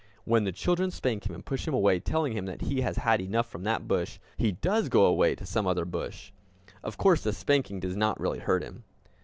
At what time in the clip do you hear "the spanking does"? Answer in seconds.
7.21-7.95